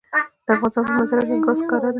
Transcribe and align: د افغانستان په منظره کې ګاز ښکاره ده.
د 0.45 0.47
افغانستان 0.55 0.83
په 0.87 0.91
منظره 0.97 1.21
کې 1.29 1.35
ګاز 1.45 1.59
ښکاره 1.63 1.79
ده. 1.81 1.89